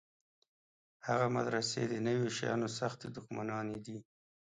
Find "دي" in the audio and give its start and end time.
3.85-3.97